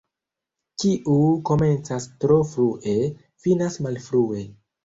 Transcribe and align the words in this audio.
Kiu 0.83 1.17
komencas 1.51 2.09
tro 2.25 2.39
frue, 2.55 2.97
finas 3.45 3.81
malfrue. 3.89 4.43